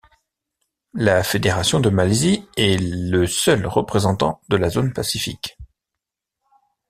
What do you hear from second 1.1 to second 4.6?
Fédération de Malaisie est le seul représentant de